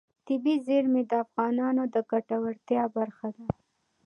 [0.27, 3.45] طبیعي زیرمې د افغانانو د ګټورتیا برخه ده.